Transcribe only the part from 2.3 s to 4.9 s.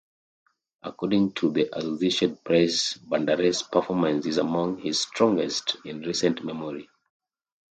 Press Banderas' performance is among